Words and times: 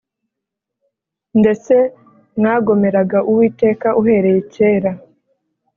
Ndetse 1.39 1.73
mwagomeraga 2.37 3.19
uwiteka 3.29 3.87
uhereye 4.01 4.39
kera 4.53 4.91